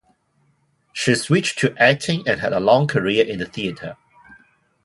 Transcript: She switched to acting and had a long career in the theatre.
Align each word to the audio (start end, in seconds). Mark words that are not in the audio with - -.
She 0.93 1.13
switched 1.13 1.59
to 1.59 1.77
acting 1.77 2.23
and 2.27 2.39
had 2.39 2.53
a 2.53 2.59
long 2.59 2.87
career 2.87 3.23
in 3.23 3.37
the 3.37 3.45
theatre. 3.45 3.97